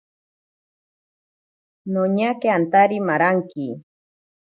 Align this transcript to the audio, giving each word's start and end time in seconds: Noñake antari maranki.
Noñake 1.93 2.47
antari 2.57 2.97
maranki. 3.07 3.65